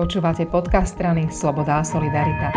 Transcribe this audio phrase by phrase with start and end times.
[0.00, 2.48] Počúvate podcast strany Sloboda a Solidarita.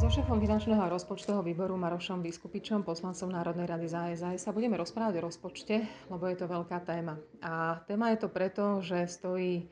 [0.00, 4.80] So šéfom finančného a rozpočtového výboru Marošom Vyskupičom, poslancom Národnej rady za SAS, sa budeme
[4.80, 7.20] rozprávať o rozpočte, lebo je to veľká téma.
[7.44, 9.68] A téma je to preto, že stojí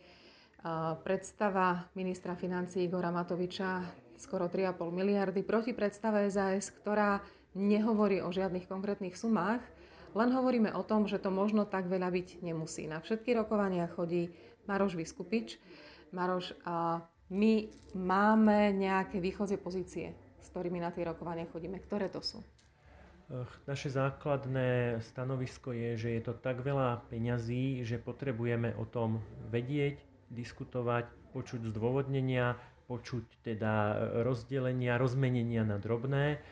[1.08, 3.80] predstava ministra financí Igora Matoviča
[4.20, 7.24] skoro 3,5 miliardy proti predstave SAS, ktorá
[7.56, 9.64] nehovorí o žiadnych konkrétnych sumách,
[10.12, 12.84] len hovoríme o tom, že to možno tak veľa byť nemusí.
[12.84, 14.28] Na všetky rokovania chodí
[14.68, 15.56] Maroš Vyskupič
[16.10, 16.54] Maroš,
[17.30, 17.52] my
[17.94, 21.78] máme nejaké východzie pozície, s ktorými na tie rokovania chodíme.
[21.78, 22.42] Ktoré to sú?
[23.70, 29.22] Naše základné stanovisko je, že je to tak veľa peňazí, že potrebujeme o tom
[29.54, 30.02] vedieť,
[30.34, 32.58] diskutovať, počuť zdôvodnenia,
[32.90, 36.42] počuť teda rozdelenia, rozmenenia na drobné.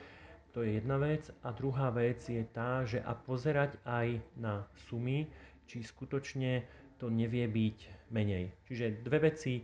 [0.54, 1.26] To je jedna vec.
[1.42, 5.26] A druhá vec je tá, že a pozerať aj na sumy,
[5.66, 6.62] či skutočne
[6.98, 8.52] to nevie byť menej.
[8.66, 9.62] Čiže dve veci,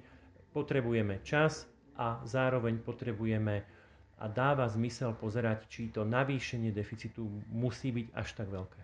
[0.54, 1.66] potrebujeme čas
[1.98, 3.66] a zároveň potrebujeme
[4.22, 8.82] a dáva zmysel pozerať, či to navýšenie deficitu musí byť až tak veľké.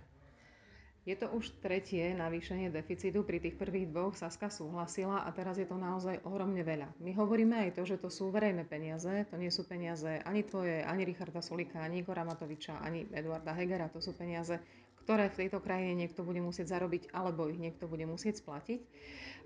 [1.08, 3.24] Je to už tretie navýšenie deficitu.
[3.24, 6.92] Pri tých prvých dvoch Saska súhlasila a teraz je to naozaj ohromne veľa.
[7.00, 9.24] My hovoríme aj to, že to sú verejné peniaze.
[9.32, 13.88] To nie sú peniaze ani tvoje, ani Richarda Sulika, ani Igora Matoviča, ani Eduarda Hegera.
[13.88, 14.60] To sú peniaze,
[15.04, 18.80] ktoré v tejto krajine niekto bude musieť zarobiť alebo ich niekto bude musieť splatiť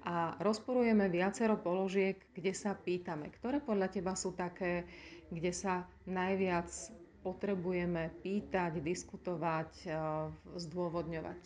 [0.04, 4.84] a rozporujeme viacero položiek, kde sa pýtame, ktoré podľa teba sú také,
[5.32, 6.68] kde sa najviac
[7.24, 9.90] potrebujeme pýtať, diskutovať, e,
[10.60, 11.40] zdôvodňovať.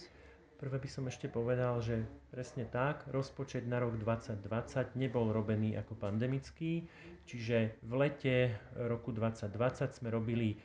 [0.59, 2.03] Prvé by som ešte povedal, že
[2.34, 6.83] presne tak, rozpočet na rok 2020 nebol robený ako pandemický,
[7.31, 10.56] čiže v lete roku 2020 sme robili e,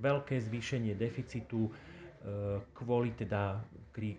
[0.00, 1.68] veľké zvýšenie deficitu
[2.72, 3.60] kvôli teda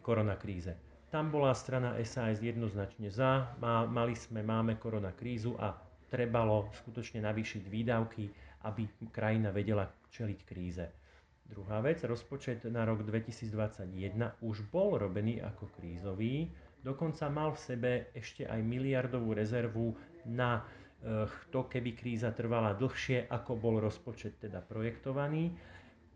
[0.02, 0.78] koronakríze.
[1.09, 5.73] Tam bola strana SAS jednoznačne za, mali sme, máme korona krízu a
[6.12, 8.25] trebalo skutočne navýšiť výdavky,
[8.67, 10.86] aby krajina vedela čeliť kríze.
[11.45, 16.50] Druhá vec, rozpočet na rok 2021 už bol robený ako krízový,
[16.81, 19.94] dokonca mal v sebe ešte aj miliardovú rezervu
[20.25, 25.53] na eh, to, keby kríza trvala dlhšie, ako bol rozpočet teda projektovaný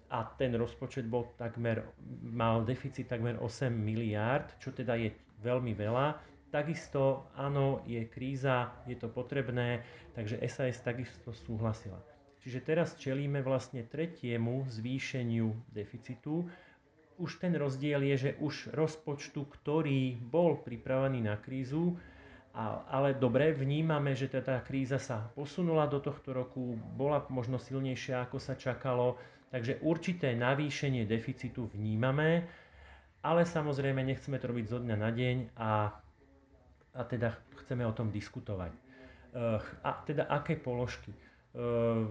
[0.09, 1.85] a ten rozpočet bol takmer,
[2.25, 5.13] mal deficit takmer 8 miliárd, čo teda je
[5.45, 6.17] veľmi veľa.
[6.49, 9.85] Takisto áno, je kríza, je to potrebné,
[10.17, 12.01] takže SAS takisto súhlasila.
[12.41, 16.49] Čiže teraz čelíme vlastne tretiemu zvýšeniu deficitu.
[17.19, 21.99] Už ten rozdiel je, že už rozpočtu, ktorý bol pripravený na krízu,
[22.59, 28.27] a, ale dobre, vnímame, že tá kríza sa posunula do tohto roku, bola možno silnejšia,
[28.27, 29.15] ako sa čakalo,
[29.49, 32.45] Takže určité navýšenie deficitu vnímame,
[33.25, 35.89] ale samozrejme nechceme to robiť zo dňa na deň a,
[36.93, 37.33] a teda
[37.65, 38.69] chceme o tom diskutovať.
[38.69, 41.09] Eh, a teda aké položky?
[41.09, 42.05] Eh,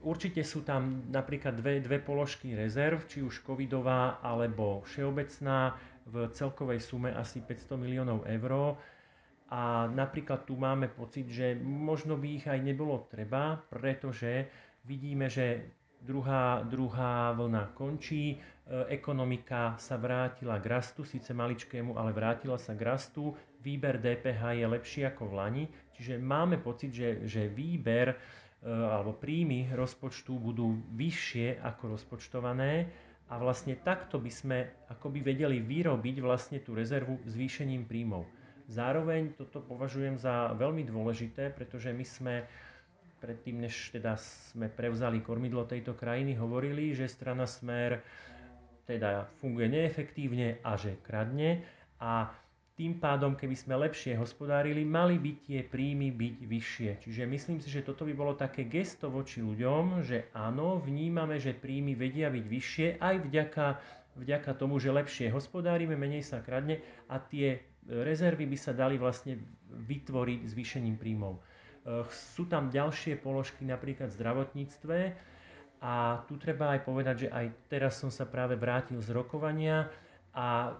[0.00, 5.76] určite sú tam napríklad dve, dve položky rezerv, či už covidová alebo všeobecná
[6.08, 8.80] v celkovej sume asi 500 miliónov eur.
[9.52, 14.48] A napríklad tu máme pocit, že možno by ich aj nebolo treba, pretože
[14.88, 15.68] vidíme, že
[16.04, 18.36] druhá, druhá vlna končí, e,
[18.92, 23.32] ekonomika sa vrátila k rastu, síce maličkému, ale vrátila sa k rastu,
[23.64, 25.64] výber DPH je lepší ako v Lani,
[25.96, 28.16] čiže máme pocit, že, že výber e,
[28.68, 32.88] alebo príjmy rozpočtu budú vyššie ako rozpočtované.
[33.32, 34.58] A vlastne takto by sme
[34.92, 38.28] akoby vedeli vyrobiť vlastne tú rezervu zvýšením príjmov.
[38.68, 42.34] Zároveň toto považujem za veľmi dôležité, pretože my sme
[43.20, 44.20] predtým, než teda
[44.52, 48.04] sme prevzali kormidlo tejto krajiny, hovorili, že strana Smer
[48.84, 51.64] teda funguje neefektívne a že kradne
[51.96, 52.28] a
[52.74, 56.90] tým pádom, keby sme lepšie hospodárili, mali by tie príjmy byť vyššie.
[57.06, 61.54] Čiže myslím si, že toto by bolo také gesto voči ľuďom, že áno, vnímame, že
[61.54, 63.66] príjmy vedia byť vyššie aj vďaka,
[64.18, 69.36] vďaka tomu, že lepšie hospodárime, menej sa kradne a tie rezervy by sa dali vlastne
[69.68, 71.40] vytvoriť zvýšením príjmov.
[71.84, 72.04] Eh,
[72.34, 74.98] sú tam ďalšie položky, napríklad v zdravotníctve.
[75.84, 79.92] A tu treba aj povedať, že aj teraz som sa práve vrátil z rokovania
[80.32, 80.72] a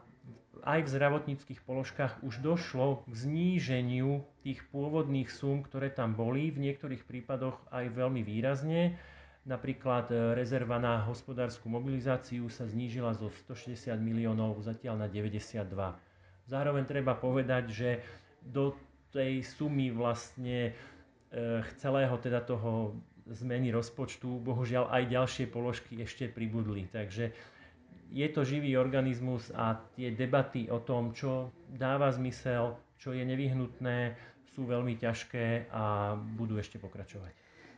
[0.65, 6.73] aj v zdravotníckých položkách už došlo k zníženiu tých pôvodných súm, ktoré tam boli, v
[6.73, 8.97] niektorých prípadoch aj veľmi výrazne.
[9.45, 15.69] Napríklad eh, rezerva na hospodárskú mobilizáciu sa znížila zo 160 miliónov zatiaľ na 92.
[16.45, 17.91] Zároveň treba povedať, že
[18.45, 18.77] do
[19.15, 20.77] tej sumy vlastne
[21.35, 22.95] Eh, celého teda toho
[23.27, 26.87] zmeny rozpočtu, bohužiaľ aj ďalšie položky ešte pribudli.
[26.87, 27.35] Takže
[28.15, 34.15] je to živý organizmus a tie debaty o tom, čo dáva zmysel, čo je nevyhnutné,
[34.55, 37.35] sú veľmi ťažké a budú ešte pokračovať.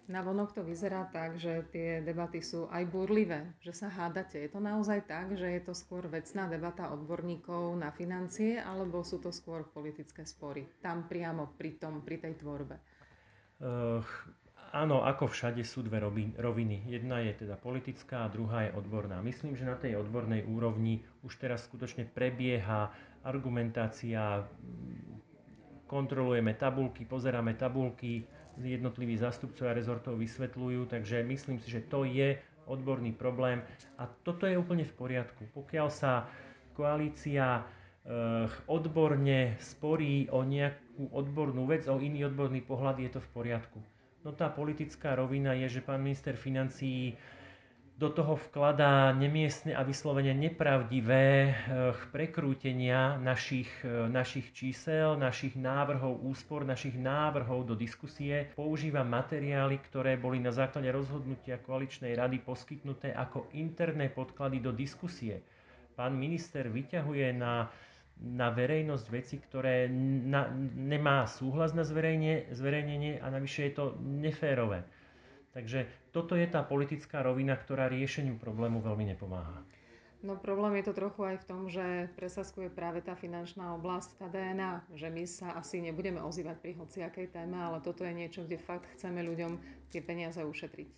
[0.06, 4.38] Na vonok to vyzerá tak, že tie debaty sú aj burlivé, že sa hádate.
[4.38, 9.18] Je to naozaj tak, že je to skôr vecná debata odborníkov na financie, alebo sú
[9.18, 10.62] to skôr politické spory?
[10.78, 12.78] Tam priamo pri, tom, pri tej tvorbe.
[13.58, 13.98] Uh,
[14.70, 15.98] áno, ako všade sú dve
[16.38, 16.86] roviny.
[16.86, 19.18] Jedna je teda politická a druhá je odborná.
[19.26, 22.94] Myslím, že na tej odbornej úrovni už teraz skutočne prebieha
[23.26, 24.46] argumentácia,
[25.90, 28.22] kontrolujeme tabulky, pozeráme tabulky,
[28.62, 33.62] jednotliví zástupcovia rezortov vysvetľujú, takže myslím si, že to je odborný problém
[33.96, 35.46] a toto je úplne v poriadku.
[35.54, 36.26] Pokiaľ sa
[36.74, 43.30] koalícia eh, odborne sporí o nejakú odbornú vec, o iný odborný pohľad, je to v
[43.32, 43.78] poriadku.
[44.26, 47.14] No tá politická rovina je, že pán minister financií
[47.96, 51.54] do toho vkladá nemiestne a vyslovene nepravdivé eh,
[52.12, 58.52] prekrútenia našich, eh, našich čísel, našich návrhov úspor, našich návrhov do diskusie.
[58.52, 65.40] Používa materiály, ktoré boli na základe rozhodnutia koaličnej rady poskytnuté ako interné podklady do diskusie.
[65.96, 67.72] Pán minister vyťahuje na,
[68.20, 69.88] na verejnosť veci, ktoré
[70.28, 74.84] na, nemá súhlas na zverejnenie a navyše je to neférové.
[75.56, 79.64] Takže toto je tá politická rovina, ktorá riešeniu problému veľmi nepomáha.
[80.20, 84.26] No problém je to trochu aj v tom, že presaskuje práve tá finančná oblasť, tá
[84.28, 88.60] DNA, že my sa asi nebudeme ozývať pri hociakej téme, ale toto je niečo, kde
[88.60, 89.56] fakt chceme ľuďom
[89.88, 90.88] tie peniaze ušetriť.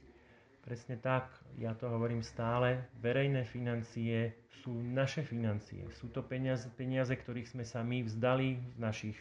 [0.66, 4.34] Presne tak, ja to hovorím stále, verejné financie
[4.66, 5.86] sú naše financie.
[6.02, 9.16] Sú to peniaze, peniaze ktorých sme sa my vzdali z našich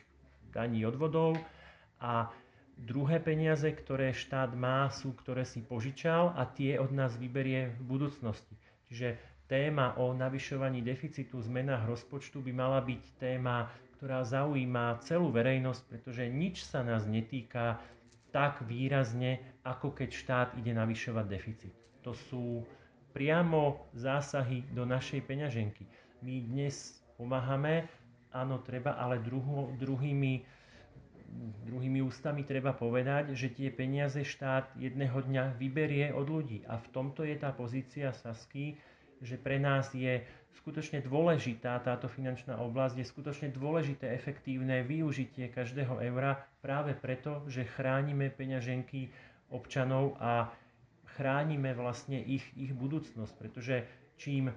[0.50, 1.38] daní odvodov
[2.02, 2.34] a
[2.78, 7.82] Druhé peniaze, ktoré štát má, sú, ktoré si požičal a tie od nás vyberie v
[7.84, 8.54] budúcnosti.
[8.88, 9.18] Čiže
[9.50, 13.66] téma o navyšovaní deficitu, zmenách rozpočtu by mala byť téma,
[13.98, 17.82] ktorá zaujíma celú verejnosť, pretože nič sa nás netýka
[18.30, 21.74] tak výrazne, ako keď štát ide navyšovať deficit.
[22.06, 22.62] To sú
[23.18, 25.90] priamo zásahy do našej peňaženky.
[26.22, 27.90] My dnes pomáhame,
[28.30, 30.46] áno, treba, ale druho, druhými
[31.68, 36.64] druhými ústami treba povedať, že tie peniaze štát jedného dňa vyberie od ľudí.
[36.66, 38.80] A v tomto je tá pozícia Sasky,
[39.20, 40.24] že pre nás je
[40.62, 47.68] skutočne dôležitá táto finančná oblasť, je skutočne dôležité efektívne využitie každého eura práve preto, že
[47.78, 49.10] chránime peňaženky
[49.54, 50.50] občanov a
[51.18, 53.86] chránime vlastne ich, ich budúcnosť, pretože
[54.18, 54.54] čím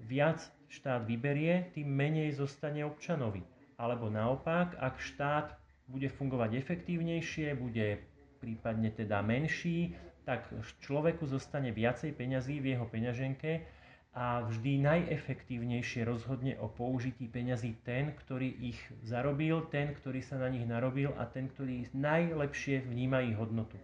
[0.00, 0.40] viac
[0.70, 3.42] štát vyberie, tým menej zostane občanovi.
[3.76, 7.98] Alebo naopak, ak štát bude fungovať efektívnejšie, bude
[8.38, 9.92] prípadne teda menší,
[10.24, 10.46] tak
[10.86, 13.66] človeku zostane viacej peňazí v jeho peňaženke
[14.14, 20.50] a vždy najefektívnejšie rozhodne o použití peňazí ten, ktorý ich zarobil, ten, ktorý sa na
[20.50, 23.78] nich narobil a ten, ktorý najlepšie vníma ich hodnotu.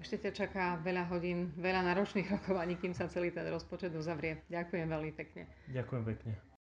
[0.00, 4.40] Ešte ťa čaká veľa hodín, veľa náročných rokovaní, kým sa celý ten rozpočet uzavrie.
[4.48, 5.44] Ďakujem veľmi pekne.
[5.68, 6.49] Ďakujem pekne.